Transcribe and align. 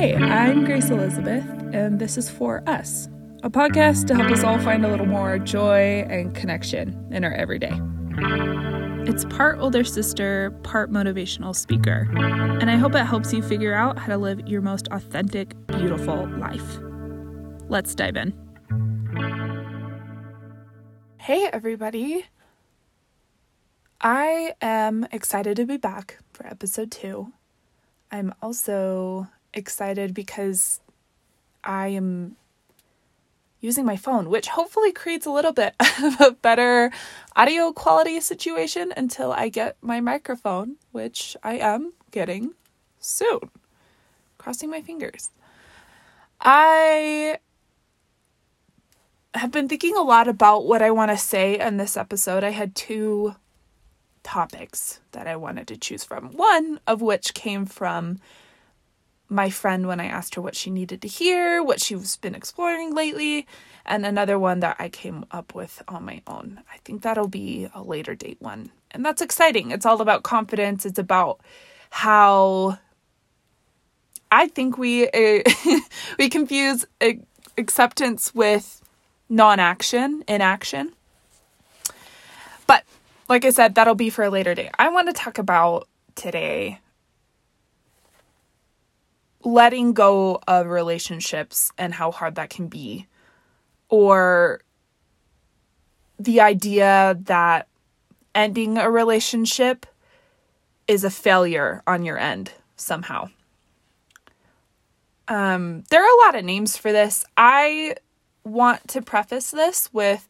Hey, 0.00 0.16
I'm 0.16 0.64
Grace 0.64 0.88
Elizabeth, 0.88 1.44
and 1.74 1.98
this 1.98 2.16
is 2.16 2.30
For 2.30 2.66
Us, 2.66 3.10
a 3.42 3.50
podcast 3.50 4.06
to 4.06 4.14
help 4.14 4.32
us 4.32 4.42
all 4.42 4.58
find 4.58 4.82
a 4.86 4.88
little 4.88 5.04
more 5.04 5.38
joy 5.38 6.06
and 6.08 6.34
connection 6.34 7.06
in 7.10 7.22
our 7.22 7.34
everyday. 7.34 7.78
It's 9.06 9.26
part 9.26 9.58
older 9.58 9.84
sister, 9.84 10.52
part 10.62 10.90
motivational 10.90 11.54
speaker, 11.54 12.08
and 12.16 12.70
I 12.70 12.76
hope 12.76 12.94
it 12.94 13.04
helps 13.04 13.30
you 13.34 13.42
figure 13.42 13.74
out 13.74 13.98
how 13.98 14.06
to 14.06 14.16
live 14.16 14.40
your 14.48 14.62
most 14.62 14.88
authentic, 14.90 15.54
beautiful 15.66 16.26
life. 16.38 16.78
Let's 17.68 17.94
dive 17.94 18.16
in. 18.16 18.32
Hey, 21.18 21.50
everybody. 21.52 22.24
I 24.00 24.54
am 24.62 25.06
excited 25.12 25.58
to 25.58 25.66
be 25.66 25.76
back 25.76 26.20
for 26.32 26.46
episode 26.46 26.90
two. 26.90 27.34
I'm 28.10 28.32
also 28.40 29.28
excited 29.54 30.14
because 30.14 30.80
I 31.64 31.88
am 31.88 32.36
using 33.60 33.84
my 33.84 33.96
phone, 33.96 34.30
which 34.30 34.48
hopefully 34.48 34.92
creates 34.92 35.26
a 35.26 35.30
little 35.30 35.52
bit 35.52 35.74
of 36.02 36.20
a 36.20 36.30
better 36.32 36.90
audio 37.36 37.72
quality 37.72 38.20
situation 38.20 38.92
until 38.96 39.32
I 39.32 39.48
get 39.48 39.76
my 39.82 40.00
microphone, 40.00 40.76
which 40.92 41.36
I 41.42 41.58
am 41.58 41.92
getting 42.10 42.54
soon. 42.98 43.40
Crossing 44.38 44.70
my 44.70 44.80
fingers. 44.80 45.30
I 46.40 47.38
have 49.34 49.50
been 49.50 49.68
thinking 49.68 49.96
a 49.96 50.02
lot 50.02 50.26
about 50.26 50.66
what 50.66 50.82
I 50.82 50.90
want 50.90 51.10
to 51.10 51.16
say 51.16 51.58
in 51.58 51.76
this 51.76 51.96
episode. 51.96 52.42
I 52.42 52.50
had 52.50 52.74
two 52.74 53.36
topics 54.22 55.00
that 55.12 55.26
I 55.26 55.36
wanted 55.36 55.68
to 55.68 55.76
choose 55.76 56.04
from, 56.04 56.30
one 56.32 56.80
of 56.86 57.02
which 57.02 57.34
came 57.34 57.66
from 57.66 58.18
my 59.30 59.48
friend 59.48 59.86
when 59.86 60.00
I 60.00 60.06
asked 60.06 60.34
her 60.34 60.42
what 60.42 60.56
she 60.56 60.70
needed 60.70 61.00
to 61.02 61.08
hear, 61.08 61.62
what 61.62 61.80
she's 61.80 62.16
been 62.16 62.34
exploring 62.34 62.94
lately, 62.94 63.46
and 63.86 64.04
another 64.04 64.38
one 64.38 64.60
that 64.60 64.76
I 64.78 64.88
came 64.88 65.24
up 65.30 65.54
with 65.54 65.82
on 65.86 66.04
my 66.04 66.20
own. 66.26 66.60
I 66.72 66.78
think 66.84 67.02
that'll 67.02 67.28
be 67.28 67.68
a 67.72 67.82
later 67.82 68.14
date 68.14 68.38
one. 68.40 68.70
And 68.90 69.04
that's 69.04 69.22
exciting. 69.22 69.70
It's 69.70 69.86
all 69.86 70.00
about 70.00 70.24
confidence. 70.24 70.84
It's 70.84 70.98
about 70.98 71.40
how 71.90 72.78
I 74.32 74.48
think 74.48 74.76
we 74.76 75.08
uh, 75.08 75.42
we 76.18 76.28
confuse 76.28 76.84
acceptance 77.56 78.34
with 78.34 78.82
non-action, 79.28 80.24
inaction. 80.26 80.92
But 82.66 82.84
like 83.28 83.44
I 83.44 83.50
said, 83.50 83.76
that'll 83.76 83.94
be 83.94 84.10
for 84.10 84.24
a 84.24 84.30
later 84.30 84.54
date. 84.56 84.70
I 84.78 84.88
want 84.88 85.06
to 85.06 85.12
talk 85.12 85.38
about 85.38 85.88
today 86.16 86.80
letting 89.42 89.92
go 89.92 90.40
of 90.46 90.66
relationships 90.66 91.72
and 91.78 91.94
how 91.94 92.10
hard 92.10 92.34
that 92.34 92.50
can 92.50 92.68
be, 92.68 93.06
or 93.88 94.60
the 96.18 96.40
idea 96.40 97.18
that 97.22 97.66
ending 98.34 98.78
a 98.78 98.90
relationship 98.90 99.86
is 100.86 101.04
a 101.04 101.10
failure 101.10 101.82
on 101.86 102.04
your 102.04 102.18
end 102.18 102.52
somehow. 102.76 103.28
Um, 105.28 105.84
there 105.90 106.02
are 106.02 106.18
a 106.18 106.26
lot 106.26 106.34
of 106.34 106.44
names 106.44 106.76
for 106.76 106.92
this. 106.92 107.24
I 107.36 107.94
want 108.44 108.88
to 108.88 109.00
preface 109.00 109.50
this 109.52 109.88
with 109.92 110.26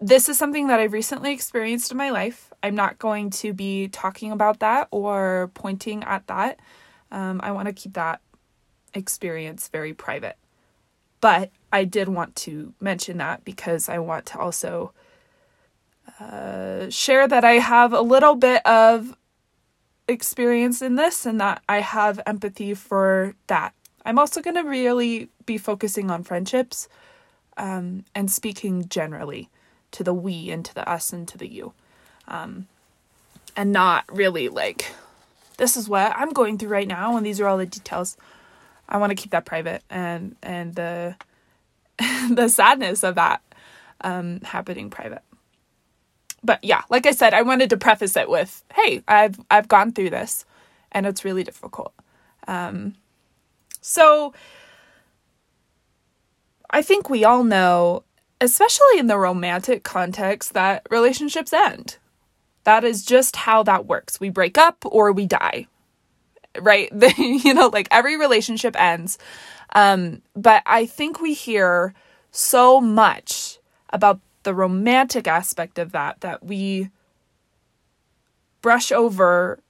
this 0.00 0.28
is 0.28 0.38
something 0.38 0.68
that 0.68 0.78
I've 0.78 0.92
recently 0.92 1.32
experienced 1.32 1.90
in 1.90 1.96
my 1.96 2.10
life. 2.10 2.52
I'm 2.62 2.74
not 2.74 2.98
going 2.98 3.30
to 3.30 3.52
be 3.52 3.88
talking 3.88 4.30
about 4.30 4.60
that 4.60 4.88
or 4.90 5.50
pointing 5.54 6.04
at 6.04 6.26
that. 6.26 6.60
Um, 7.10 7.40
I 7.42 7.52
want 7.52 7.66
to 7.66 7.72
keep 7.72 7.94
that 7.94 8.20
experience 8.96 9.68
very 9.68 9.94
private. 9.94 10.36
But 11.20 11.50
I 11.72 11.84
did 11.84 12.08
want 12.08 12.36
to 12.36 12.72
mention 12.80 13.18
that 13.18 13.44
because 13.44 13.88
I 13.88 13.98
want 13.98 14.26
to 14.26 14.38
also 14.38 14.92
uh, 16.20 16.88
share 16.90 17.28
that 17.28 17.44
I 17.44 17.54
have 17.54 17.92
a 17.92 18.00
little 18.00 18.34
bit 18.34 18.64
of 18.66 19.16
experience 20.08 20.82
in 20.82 20.96
this 20.96 21.26
and 21.26 21.40
that 21.40 21.62
I 21.68 21.80
have 21.80 22.20
empathy 22.26 22.74
for 22.74 23.34
that. 23.48 23.74
I'm 24.04 24.18
also 24.18 24.40
going 24.40 24.54
to 24.54 24.62
really 24.62 25.28
be 25.46 25.58
focusing 25.58 26.10
on 26.10 26.22
friendships 26.22 26.88
um, 27.56 28.04
and 28.14 28.30
speaking 28.30 28.88
generally 28.88 29.48
to 29.92 30.04
the 30.04 30.14
we 30.14 30.50
and 30.50 30.64
to 30.64 30.74
the 30.74 30.88
us 30.88 31.12
and 31.12 31.26
to 31.28 31.38
the 31.38 31.48
you. 31.48 31.72
Um, 32.28 32.68
and 33.56 33.72
not 33.72 34.04
really 34.08 34.48
like, 34.48 34.92
this 35.56 35.76
is 35.76 35.88
what 35.88 36.12
I'm 36.14 36.30
going 36.30 36.58
through 36.58 36.68
right 36.68 36.86
now 36.86 37.16
and 37.16 37.26
these 37.26 37.40
are 37.40 37.48
all 37.48 37.58
the 37.58 37.66
details. 37.66 38.16
I 38.88 38.98
want 38.98 39.10
to 39.10 39.16
keep 39.16 39.32
that 39.32 39.44
private 39.44 39.82
and 39.90 40.36
and 40.42 40.74
the 40.74 41.16
the 42.30 42.48
sadness 42.48 43.02
of 43.02 43.14
that 43.14 43.42
um, 44.02 44.40
happening 44.42 44.90
private. 44.90 45.22
But 46.42 46.62
yeah, 46.62 46.82
like 46.90 47.06
I 47.06 47.10
said, 47.10 47.34
I 47.34 47.42
wanted 47.42 47.70
to 47.70 47.76
preface 47.76 48.16
it 48.16 48.28
with, 48.28 48.62
"Hey, 48.74 49.02
I've 49.08 49.38
I've 49.50 49.68
gone 49.68 49.92
through 49.92 50.10
this, 50.10 50.44
and 50.92 51.06
it's 51.06 51.24
really 51.24 51.42
difficult." 51.42 51.92
Um, 52.46 52.94
so 53.80 54.32
I 56.70 56.82
think 56.82 57.08
we 57.08 57.24
all 57.24 57.44
know, 57.44 58.04
especially 58.40 58.98
in 58.98 59.06
the 59.06 59.18
romantic 59.18 59.82
context, 59.82 60.52
that 60.54 60.86
relationships 60.90 61.52
end. 61.52 61.96
That 62.64 62.84
is 62.84 63.04
just 63.04 63.36
how 63.36 63.62
that 63.62 63.86
works. 63.86 64.18
We 64.20 64.28
break 64.28 64.58
up 64.58 64.84
or 64.84 65.12
we 65.12 65.26
die, 65.26 65.66
right? 66.62 66.90
you 67.18 67.54
know, 67.54 67.68
like 67.68 67.88
every 67.90 68.16
relationship 68.16 68.78
ends. 68.80 69.18
Um, 69.74 70.22
but 70.34 70.62
I 70.66 70.86
think 70.86 71.20
we 71.20 71.34
hear 71.34 71.94
so 72.30 72.80
much 72.80 73.58
about 73.90 74.20
the 74.42 74.54
romantic 74.54 75.26
aspect 75.26 75.78
of 75.78 75.92
that 75.92 76.20
that 76.20 76.44
we 76.44 76.90
brush 78.62 78.92
over 78.92 79.60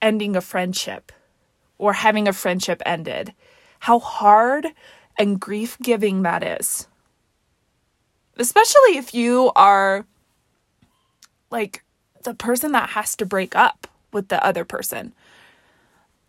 ending 0.00 0.36
a 0.36 0.40
friendship 0.40 1.12
or 1.78 1.92
having 1.92 2.26
a 2.26 2.32
friendship 2.32 2.82
ended. 2.86 3.34
How 3.80 3.98
hard 3.98 4.68
and 5.18 5.40
grief 5.40 5.76
giving 5.82 6.22
that 6.22 6.42
is. 6.42 6.86
Especially 8.36 8.96
if 8.96 9.14
you 9.14 9.52
are 9.54 10.06
like 11.50 11.82
the 12.22 12.34
person 12.34 12.72
that 12.72 12.90
has 12.90 13.16
to 13.16 13.26
break 13.26 13.54
up 13.56 13.86
with 14.12 14.28
the 14.28 14.44
other 14.44 14.64
person 14.64 15.12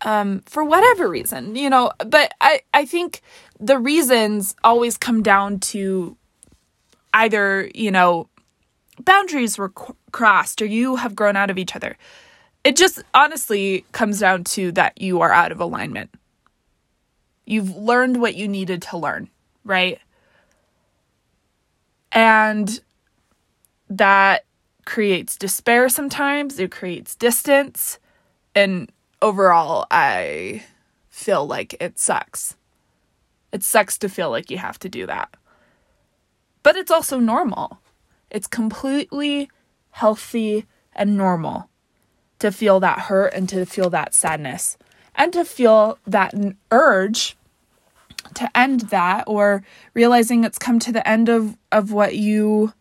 um, 0.02 0.40
for 0.46 0.64
whatever 0.64 1.08
reason, 1.08 1.56
you 1.56 1.70
know. 1.70 1.92
But 1.98 2.32
I, 2.40 2.60
I 2.74 2.84
think 2.84 3.22
the 3.58 3.78
reasons 3.78 4.54
always 4.64 4.96
come 4.96 5.22
down 5.22 5.60
to 5.60 6.16
either, 7.14 7.70
you 7.74 7.90
know, 7.90 8.28
boundaries 9.00 9.58
were 9.58 9.72
crossed 10.12 10.62
or 10.62 10.66
you 10.66 10.96
have 10.96 11.14
grown 11.14 11.36
out 11.36 11.50
of 11.50 11.58
each 11.58 11.74
other. 11.76 11.96
It 12.64 12.76
just 12.76 13.02
honestly 13.14 13.84
comes 13.92 14.20
down 14.20 14.44
to 14.44 14.72
that 14.72 15.00
you 15.00 15.20
are 15.20 15.32
out 15.32 15.52
of 15.52 15.60
alignment. 15.60 16.10
You've 17.44 17.76
learned 17.76 18.20
what 18.20 18.36
you 18.36 18.46
needed 18.46 18.82
to 18.82 18.98
learn, 18.98 19.28
right? 19.64 20.00
And 22.12 22.80
that 23.88 24.44
creates 24.84 25.36
despair 25.36 25.88
sometimes, 25.88 26.58
it 26.58 26.70
creates 26.70 27.14
distance. 27.14 27.98
And 28.54 28.90
overall, 29.22 29.86
I 29.90 30.64
feel 31.08 31.46
like 31.46 31.74
it 31.80 31.98
sucks. 31.98 32.56
It 33.52 33.62
sucks 33.62 33.96
to 33.98 34.08
feel 34.08 34.30
like 34.30 34.50
you 34.50 34.58
have 34.58 34.78
to 34.80 34.88
do 34.88 35.06
that. 35.06 35.34
But 36.62 36.76
it's 36.76 36.90
also 36.90 37.18
normal. 37.18 37.78
It's 38.30 38.46
completely 38.46 39.50
healthy 39.90 40.66
and 40.94 41.16
normal 41.16 41.68
to 42.38 42.50
feel 42.50 42.80
that 42.80 43.00
hurt 43.00 43.32
and 43.34 43.48
to 43.48 43.64
feel 43.64 43.88
that 43.90 44.14
sadness 44.14 44.76
and 45.14 45.32
to 45.32 45.44
feel 45.44 45.98
that 46.06 46.34
urge 46.70 47.36
to 48.34 48.56
end 48.56 48.80
that 48.80 49.24
or 49.26 49.62
realizing 49.94 50.44
it's 50.44 50.58
come 50.58 50.78
to 50.78 50.92
the 50.92 51.06
end 51.06 51.28
of, 51.28 51.56
of 51.70 51.92
what 51.92 52.16
you 52.16 52.72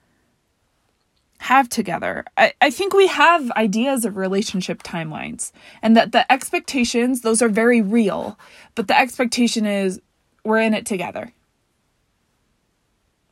have 1.51 1.67
together. 1.67 2.23
I, 2.37 2.53
I 2.61 2.69
think 2.69 2.93
we 2.93 3.07
have 3.07 3.51
ideas 3.51 4.05
of 4.05 4.15
relationship 4.15 4.83
timelines 4.83 5.51
and 5.81 5.97
that 5.97 6.13
the 6.13 6.31
expectations, 6.31 7.21
those 7.21 7.41
are 7.41 7.49
very 7.49 7.81
real, 7.81 8.39
but 8.73 8.87
the 8.87 8.97
expectation 8.97 9.65
is 9.65 10.01
we're 10.45 10.61
in 10.61 10.73
it 10.73 10.85
together 10.85 11.33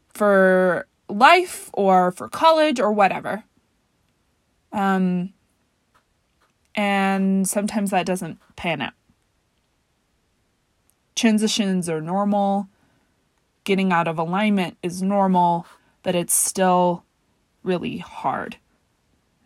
for 0.09 0.85
life 1.07 1.69
or 1.71 2.11
for 2.11 2.27
college 2.27 2.77
or 2.77 2.91
whatever. 2.91 3.45
Um, 4.73 5.31
and 6.75 7.47
sometimes 7.47 7.91
that 7.91 8.05
doesn't 8.05 8.37
pan 8.57 8.81
out. 8.81 8.93
Transitions 11.15 11.87
are 11.87 12.01
normal. 12.01 12.67
Getting 13.63 13.93
out 13.93 14.09
of 14.09 14.19
alignment 14.19 14.77
is 14.83 15.01
normal, 15.01 15.65
but 16.03 16.15
it's 16.15 16.33
still 16.33 17.05
really 17.63 17.97
hard. 17.97 18.57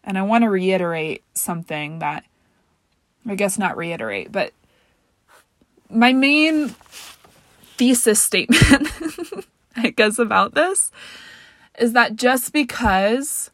And 0.04 0.18
I 0.18 0.22
want 0.24 0.44
to 0.44 0.50
reiterate 0.50 1.24
something 1.34 2.00
that, 2.00 2.26
I 3.26 3.36
guess 3.36 3.58
not 3.58 3.78
reiterate, 3.78 4.32
but 4.32 4.54
my 5.90 6.12
main 6.12 6.70
thesis 7.78 8.22
statement, 8.22 8.90
I 9.76 9.92
guess, 9.92 10.20
about 10.20 10.54
this 10.54 10.92
is 11.80 11.94
that 11.94 12.16
just 12.16 12.54
because 12.54 13.50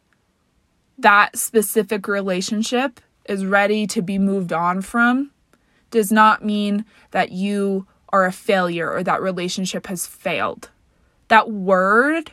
that 0.97 1.38
specific 1.38 2.07
relationship 2.07 3.00
is 3.25 3.45
ready 3.45 3.88
to 3.88 4.01
be 4.01 4.17
moved 4.17 4.51
on 4.51 4.81
from 4.81 5.31
does 5.91 6.11
not 6.11 6.44
mean 6.44 6.85
that 7.11 7.31
you 7.31 7.88
are 8.09 8.25
a 8.25 8.31
failure 8.31 8.91
or 8.91 9.03
that 9.03 9.21
relationship 9.21 9.88
has 9.88 10.06
failed. 10.06 10.69
That 11.29 11.50
word 11.50 12.31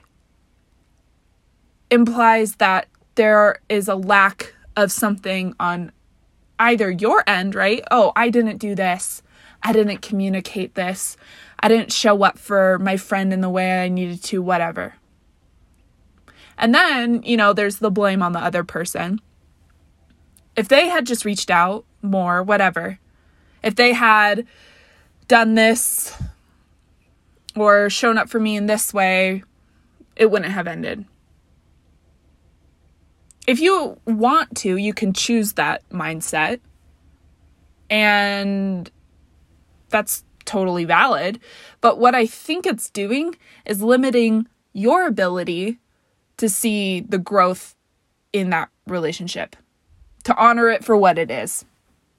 implies 1.91 2.57
that 2.57 2.89
there 3.15 3.61
is 3.69 3.89
a 3.89 3.95
lack 3.95 4.55
of 4.77 4.93
something 4.93 5.55
on 5.59 5.93
either 6.59 6.91
your 6.91 7.23
end, 7.27 7.55
right? 7.55 7.83
Oh, 7.91 8.13
I 8.17 8.31
didn't 8.31 8.59
do 8.59 8.75
this. 8.75 9.23
I 9.63 9.73
didn't 9.73 10.03
communicate 10.03 10.75
this. 10.75 11.17
I 11.61 11.69
didn't 11.69 11.93
show 11.93 12.23
up 12.23 12.39
for 12.39 12.79
my 12.79 12.97
friend 12.97 13.33
in 13.33 13.41
the 13.41 13.51
way 13.51 13.83
I 13.83 13.89
needed 13.89 14.23
to, 14.25 14.43
whatever. 14.43 14.95
And 16.59 16.75
then, 16.75 17.23
you 17.23 17.37
know, 17.37 17.53
there's 17.53 17.79
the 17.79 17.91
blame 17.91 18.23
on 18.23 18.33
the 18.33 18.39
other 18.39 18.65
person. 18.65 19.21
If 20.55 20.69
they 20.69 20.89
had 20.89 21.07
just 21.07 21.25
reached 21.25 21.51
out 21.51 21.85
more, 22.03 22.43
whatever, 22.43 22.99
if 23.63 23.75
they 23.75 23.93
had 23.93 24.47
done 25.29 25.55
this 25.55 26.17
or 27.55 27.91
shown 27.91 28.17
up 28.17 28.29
for 28.29 28.41
me 28.41 28.57
in 28.57 28.67
this 28.67 28.95
way, 28.95 29.43
it 30.15 30.31
wouldn't 30.31 30.53
have 30.53 30.67
ended. 30.67 31.05
If 33.47 33.61
you 33.61 33.99
want 34.07 34.57
to, 34.59 34.77
you 34.77 34.93
can 34.93 35.13
choose 35.13 35.53
that 35.55 35.89
mindset. 35.91 36.61
And 37.89 38.91
that's 39.89 40.25
totally 40.45 40.85
valid. 40.85 41.39
But 41.81 41.99
what 41.99 42.15
I 42.15 42.27
think 42.27 42.67
it's 42.67 42.91
doing 42.91 43.37
is 43.65 43.83
limiting 43.83 44.49
your 44.73 45.07
ability 45.07 45.79
to 46.39 46.49
see 46.49 47.01
the 47.01 47.19
growth 47.19 47.75
in 48.33 48.51
that 48.51 48.69
relationship, 48.87 49.57
to 50.25 50.37
honor 50.37 50.69
it 50.69 50.85
for 50.85 50.97
what 50.97 51.19
it 51.19 51.31
is, 51.31 51.65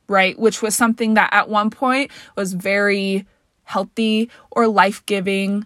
right? 0.07 0.37
Which 0.39 0.61
was 0.61 0.75
something 0.75 1.13
that 1.15 1.29
at 1.33 1.49
one 1.49 1.69
point 1.69 2.11
was 2.35 2.53
very 2.53 3.27
healthy 3.63 4.29
or 4.51 4.67
life 4.67 5.05
giving, 5.05 5.65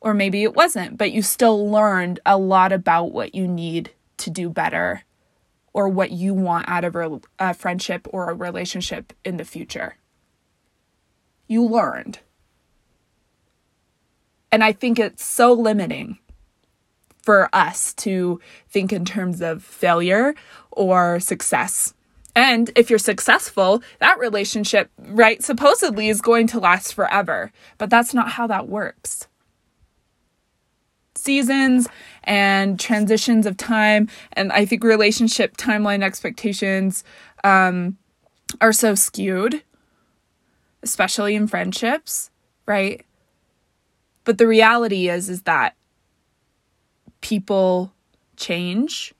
or 0.00 0.12
maybe 0.12 0.42
it 0.42 0.54
wasn't, 0.54 0.98
but 0.98 1.12
you 1.12 1.22
still 1.22 1.70
learned 1.70 2.20
a 2.26 2.36
lot 2.36 2.72
about 2.72 3.12
what 3.12 3.34
you 3.34 3.46
need 3.46 3.90
to 4.18 4.30
do 4.30 4.48
better 4.50 5.02
or 5.72 5.88
what 5.88 6.10
you 6.10 6.34
want 6.34 6.68
out 6.68 6.84
of 6.84 6.96
a, 7.38 7.54
friendship 7.54 8.08
or 8.10 8.30
a 8.30 8.34
relationship 8.34 9.12
in 9.24 9.36
the 9.36 9.44
future. 9.44 9.96
You 11.46 11.64
learned. 11.64 12.20
And 14.50 14.64
I 14.64 14.72
think 14.72 14.98
it's 14.98 15.24
so 15.24 15.52
limiting 15.52 16.18
for 17.22 17.48
us 17.52 17.92
to 17.94 18.40
think 18.68 18.92
in 18.92 19.04
terms 19.04 19.40
of 19.40 19.62
failure 19.62 20.34
or 20.70 21.20
success. 21.20 21.94
And 22.34 22.70
if 22.74 22.88
you're 22.88 22.98
successful, 22.98 23.82
that 23.98 24.18
relationship, 24.18 24.90
right, 24.98 25.42
supposedly 25.42 26.08
is 26.08 26.20
going 26.20 26.46
to 26.48 26.60
last 26.60 26.94
forever. 26.94 27.52
But 27.76 27.90
that's 27.90 28.14
not 28.14 28.30
how 28.30 28.46
that 28.46 28.68
works. 28.68 29.28
Seasons 31.18 31.88
and 32.24 32.78
transitions 32.78 33.46
of 33.46 33.56
time, 33.56 34.08
and 34.32 34.52
I 34.52 34.64
think 34.64 34.84
relationship 34.84 35.56
timeline 35.56 36.02
expectations 36.02 37.04
um, 37.44 37.96
are 38.60 38.72
so 38.72 38.94
skewed, 38.94 39.62
especially 40.82 41.34
in 41.34 41.46
friendships, 41.46 42.30
right? 42.66 43.04
But 44.24 44.38
the 44.38 44.46
reality 44.46 45.08
is, 45.08 45.28
is 45.28 45.42
that 45.42 45.74
people 47.20 47.92
change 48.36 49.14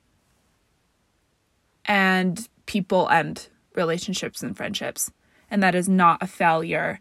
and 1.84 2.48
people 2.66 3.08
end 3.08 3.48
relationships 3.74 4.42
and 4.42 4.56
friendships. 4.56 5.10
And 5.50 5.62
that 5.62 5.74
is 5.74 5.88
not 5.88 6.22
a 6.22 6.26
failure 6.26 7.00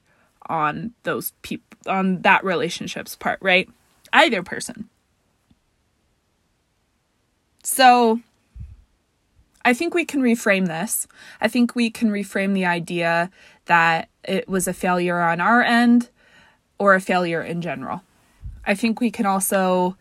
on 0.49 0.93
those 1.03 1.33
people 1.41 1.77
on 1.87 2.21
that 2.21 2.43
relationship's 2.43 3.15
part 3.15 3.37
right 3.41 3.69
either 4.17 4.43
person. 4.43 4.89
So 7.63 8.19
i 9.65 9.73
think 9.73 9.93
we 9.93 10.05
can 10.05 10.21
reframe 10.21 10.67
this. 10.67 11.07
I 11.41 11.49
think 11.49 11.75
we 11.75 11.89
can 11.89 12.09
reframe 12.09 12.53
the 12.53 12.65
idea 12.65 13.29
that 13.65 14.07
it 14.23 14.47
was 14.47 14.65
a 14.65 14.73
failure 14.73 15.19
on 15.19 15.41
our 15.41 15.61
end 15.61 16.09
or 16.79 16.95
a 16.95 17.01
failure 17.01 17.41
in 17.41 17.61
general. 17.61 18.01
I 18.65 18.75
think 18.75 19.01
we 19.01 19.11
can 19.11 19.25
also 19.25 19.97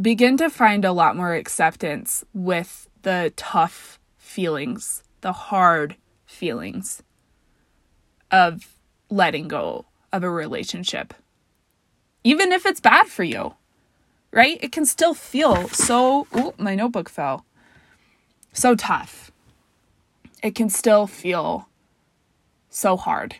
begin 0.00 0.36
to 0.36 0.50
find 0.50 0.84
a 0.84 0.92
lot 0.92 1.16
more 1.16 1.34
acceptance 1.34 2.24
with 2.34 2.88
the 3.02 3.32
tough 3.36 3.98
feelings, 4.18 5.02
the 5.22 5.32
hard 5.32 5.96
feelings 6.26 7.02
of 8.30 8.76
letting 9.08 9.48
go 9.48 9.86
of 10.12 10.22
a 10.22 10.30
relationship. 10.30 11.14
Even 12.24 12.52
if 12.52 12.66
it's 12.66 12.80
bad 12.80 13.06
for 13.06 13.24
you, 13.24 13.54
right? 14.30 14.58
It 14.60 14.72
can 14.72 14.86
still 14.86 15.14
feel 15.14 15.68
so. 15.68 16.26
Oh, 16.32 16.54
my 16.58 16.74
notebook 16.74 17.08
fell. 17.08 17.44
So 18.52 18.74
tough. 18.74 19.30
It 20.42 20.54
can 20.54 20.68
still 20.68 21.06
feel 21.06 21.68
so 22.70 22.96
hard. 22.96 23.36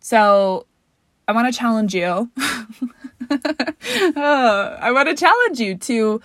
So, 0.00 0.66
I 1.28 1.32
want 1.32 1.52
to 1.52 1.56
challenge 1.58 1.94
you 1.94 2.30
uh, 3.30 4.76
I 4.80 4.90
want 4.92 5.08
to 5.08 5.14
challenge 5.14 5.60
you 5.60 5.76
to, 5.76 6.20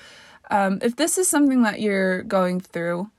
um, 0.50 0.80
if 0.82 0.96
this 0.96 1.18
is 1.18 1.30
something 1.30 1.64
that 1.64 1.80
you're 1.82 2.24
going 2.24 2.60
through, 2.60 3.10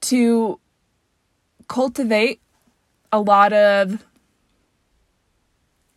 to 0.00 0.60
cultivate 1.66 2.40
a 3.12 3.20
lot 3.20 3.52
of 3.52 4.04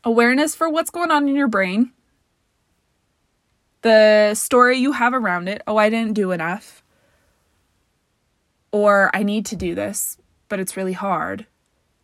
awareness 0.04 0.56
for 0.56 0.70
what's 0.70 0.90
going 0.90 1.12
on 1.12 1.28
in 1.28 1.36
your 1.36 1.48
brain, 1.48 1.92
the 3.82 4.34
story 4.36 4.78
you 4.78 4.94
have 4.94 5.14
around 5.14 5.48
it. 5.48 5.62
Oh, 5.68 5.78
I 5.78 5.90
didn't 5.90 6.14
do 6.14 6.32
enough. 6.32 6.84
Or 8.72 9.12
I 9.14 9.24
need 9.24 9.46
to 9.48 9.56
do 9.56 9.76
this, 9.76 10.18
but 10.48 10.60
it's 10.60 10.78
really 10.78 10.94
hard. 10.94 11.46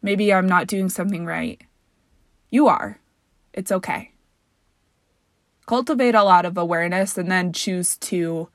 Maybe 0.01 0.33
I'm 0.33 0.47
not 0.47 0.67
doing 0.67 0.89
something 0.89 1.25
right. 1.25 1.61
You 2.49 2.67
are. 2.67 2.99
It's 3.53 3.71
okay. 3.71 4.11
Cultivate 5.65 6.15
a 6.15 6.23
lot 6.23 6.45
of 6.45 6.57
awareness 6.57 7.17
and 7.17 7.31
then 7.31 7.51
choose 7.53 7.97
to 7.97 8.49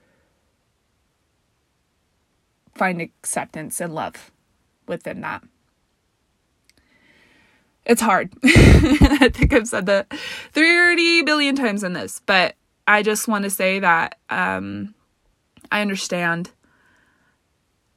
find 2.75 3.01
acceptance 3.01 3.81
and 3.81 3.95
love 3.95 4.31
within 4.87 5.21
that. 5.21 5.43
It's 7.85 8.01
hard. 8.01 8.33
I 8.45 9.31
think 9.33 9.53
I've 9.53 9.67
said 9.67 9.87
that 9.87 10.13
30 10.53 11.23
billion 11.23 11.57
times 11.57 11.83
in 11.83 11.95
this, 11.95 12.21
but 12.27 12.55
I 12.87 13.03
just 13.03 13.29
want 13.29 13.45
to 13.45 13.51
say 13.51 13.81
that 13.81 14.19
um, 14.31 14.95
I 15.71 15.81
understand, 15.81 16.51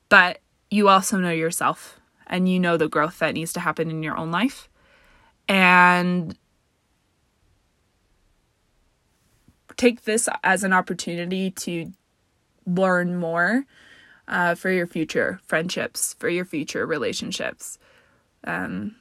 but 0.10 0.40
you 0.72 0.90
also 0.90 1.18
know 1.18 1.32
yourself 1.32 2.00
and 2.28 2.50
you 2.50 2.60
know 2.60 2.78
the 2.78 2.90
growth 2.90 3.20
that 3.20 3.34
needs 3.34 3.54
to 3.54 3.60
happen 3.60 3.90
in 3.90 4.02
your 4.02 4.18
own 4.18 4.32
life. 4.32 4.70
And 5.48 6.36
take 9.78 10.04
this 10.06 10.28
as 10.44 10.64
an 10.64 10.74
opportunity 10.74 11.52
to 11.52 11.92
learn 12.66 13.18
more 13.18 13.66
uh, 14.28 14.56
for 14.56 14.72
your 14.72 14.88
future 14.88 15.40
friendships, 15.46 16.16
for 16.18 16.30
your 16.30 16.46
future 16.46 16.86
relationships. 16.86 17.78
Um, 18.44 18.96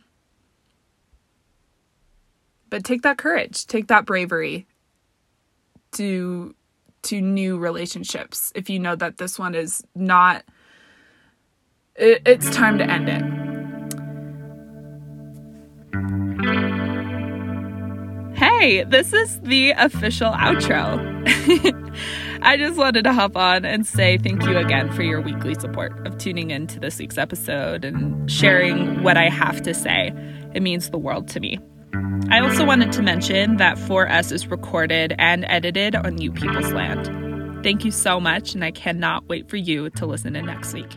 but 2.70 2.84
take 2.84 3.02
that 3.02 3.18
courage, 3.18 3.66
take 3.66 3.88
that 3.88 4.06
bravery 4.06 4.66
to 5.92 6.54
to 7.04 7.20
new 7.20 7.58
relationships. 7.58 8.52
If 8.54 8.68
you 8.70 8.78
know 8.78 8.96
that 8.96 9.18
this 9.18 9.38
one 9.38 9.54
is 9.54 9.82
not, 9.94 10.42
it, 11.96 12.22
it's 12.26 12.50
time 12.50 12.78
to 12.78 12.90
end 12.90 13.08
it. 13.08 13.22
Hey, 18.36 18.84
this 18.84 19.12
is 19.12 19.38
the 19.40 19.72
official 19.72 20.32
outro. 20.32 21.12
I 22.42 22.56
just 22.56 22.76
wanted 22.76 23.04
to 23.04 23.12
hop 23.12 23.36
on 23.36 23.64
and 23.64 23.86
say 23.86 24.18
thank 24.18 24.42
you 24.44 24.56
again 24.58 24.92
for 24.92 25.02
your 25.02 25.20
weekly 25.20 25.54
support 25.54 26.06
of 26.06 26.18
tuning 26.18 26.50
in 26.50 26.66
to 26.68 26.80
this 26.80 26.98
week's 26.98 27.16
episode 27.16 27.84
and 27.84 28.30
sharing 28.30 29.02
what 29.02 29.16
I 29.16 29.28
have 29.28 29.62
to 29.62 29.72
say. 29.72 30.12
It 30.52 30.62
means 30.62 30.90
the 30.90 30.98
world 30.98 31.28
to 31.28 31.40
me. 31.40 31.58
I 32.30 32.40
also 32.40 32.64
wanted 32.64 32.92
to 32.92 33.02
mention 33.02 33.58
that 33.58 33.78
For 33.78 34.08
Us 34.08 34.32
is 34.32 34.46
recorded 34.46 35.14
and 35.18 35.44
edited 35.48 35.94
on 35.94 36.20
Ute 36.20 36.34
People's 36.34 36.72
Land. 36.72 37.62
Thank 37.62 37.84
you 37.84 37.90
so 37.90 38.20
much, 38.20 38.54
and 38.54 38.64
I 38.64 38.70
cannot 38.70 39.28
wait 39.28 39.48
for 39.48 39.56
you 39.56 39.90
to 39.90 40.06
listen 40.06 40.36
in 40.36 40.46
next 40.46 40.74
week. 40.74 40.90